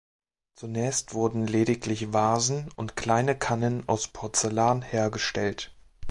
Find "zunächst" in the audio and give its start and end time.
0.55-1.13